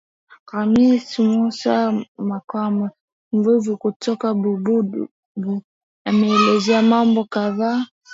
Khamis 0.47 1.09
Mussa 1.31 1.75
Makame 2.29 2.89
Mvuvi 3.33 3.75
kutoka 3.81 4.33
Bububu 4.33 5.03
ameelezea 6.09 6.81
mambo 6.81 7.23
kadhaa 7.33 7.85